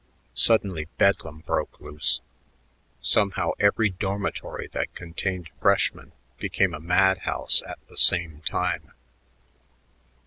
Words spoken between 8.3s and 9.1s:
time.